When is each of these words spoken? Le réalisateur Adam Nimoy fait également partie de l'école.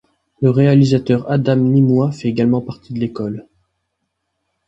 Le 0.41 0.49
réalisateur 0.49 1.29
Adam 1.31 1.57
Nimoy 1.57 2.11
fait 2.11 2.27
également 2.27 2.61
partie 2.61 2.91
de 2.91 2.97
l'école. 2.99 3.45